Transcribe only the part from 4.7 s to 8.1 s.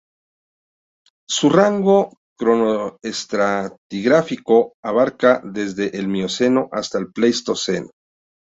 abarca desde el Mioceno hasta el Pleistoceno.